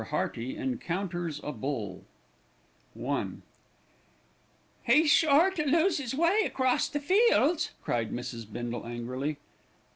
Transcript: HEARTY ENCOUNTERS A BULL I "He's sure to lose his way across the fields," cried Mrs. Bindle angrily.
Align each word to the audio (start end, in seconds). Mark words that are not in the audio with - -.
HEARTY 0.05 0.57
ENCOUNTERS 0.57 1.41
A 1.43 1.51
BULL 1.51 2.03
I 3.07 3.25
"He's 4.81 5.11
sure 5.11 5.51
to 5.51 5.63
lose 5.63 5.99
his 5.99 6.15
way 6.15 6.41
across 6.43 6.89
the 6.89 6.99
fields," 6.99 7.69
cried 7.83 8.11
Mrs. 8.11 8.51
Bindle 8.51 8.87
angrily. 8.87 9.37